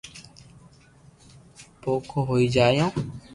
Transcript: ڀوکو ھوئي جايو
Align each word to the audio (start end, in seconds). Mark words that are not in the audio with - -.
ڀوکو 1.81 2.19
ھوئي 2.27 2.45
جايو 2.55 2.87